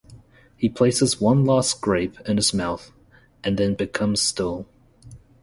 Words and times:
He 0.57 0.67
places 0.67 1.21
one 1.21 1.45
last 1.45 1.79
grape 1.79 2.19
in 2.21 2.37
his 2.37 2.55
mouth, 2.55 2.91
and 3.43 3.55
then 3.55 3.75
becomes 3.75 4.19
still. 4.19 4.65